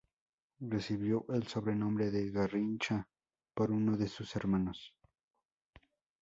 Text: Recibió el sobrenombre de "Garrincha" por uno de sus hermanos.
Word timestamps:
Recibió 0.61 1.27
el 1.29 1.45
sobrenombre 1.45 2.09
de 2.09 2.31
"Garrincha" 2.31 3.07
por 3.53 3.69
uno 3.69 3.95
de 3.97 4.07
sus 4.07 4.35
hermanos. 4.35 4.95